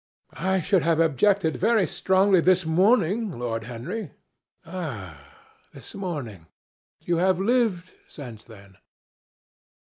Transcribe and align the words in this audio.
"I 0.33 0.61
should 0.61 0.81
have 0.81 0.99
objected 0.99 1.57
very 1.57 1.85
strongly 1.85 2.41
this 2.41 2.65
morning, 2.65 3.29
Lord 3.37 3.65
Henry." 3.65 4.13
"Ah! 4.65 5.21
this 5.73 5.93
morning! 5.93 6.47
You 7.01 7.17
have 7.17 7.39
lived 7.39 7.93
since 8.07 8.43
then." 8.43 8.77